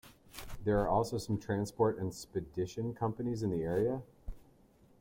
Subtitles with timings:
[0.63, 4.01] There are also some transport and spedition companies in the area.